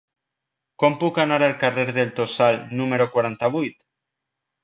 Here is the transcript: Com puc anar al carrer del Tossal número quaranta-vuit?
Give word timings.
Com 0.83 0.95
puc 1.01 1.17
anar 1.23 1.37
al 1.47 1.53
carrer 1.63 1.85
del 1.99 2.09
Tossal 2.21 2.59
número 2.81 3.09
quaranta-vuit? 3.17 3.87